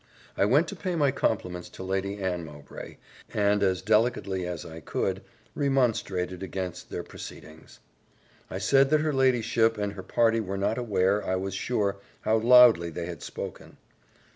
I 0.35 0.45
went 0.45 0.67
to 0.69 0.75
pay 0.75 0.95
my 0.95 1.11
compliments 1.11 1.69
to 1.69 1.83
Lady 1.83 2.17
Anne 2.17 2.43
Mowbray, 2.43 2.97
and, 3.35 3.61
as 3.61 3.83
delicately 3.83 4.47
as 4.47 4.65
I 4.65 4.79
could, 4.79 5.21
remonstrated 5.53 6.41
against 6.41 6.89
their 6.89 7.03
proceedings. 7.03 7.79
I 8.49 8.57
said 8.57 8.89
that 8.89 9.01
her 9.01 9.13
ladyship 9.13 9.77
and 9.77 9.93
her 9.93 10.01
party 10.01 10.39
were 10.39 10.57
not 10.57 10.79
aware, 10.79 11.23
I 11.23 11.35
was 11.35 11.53
sure, 11.53 11.97
how 12.21 12.37
loudly 12.39 12.89
they 12.89 13.05
had 13.05 13.21
spoken. 13.21 13.77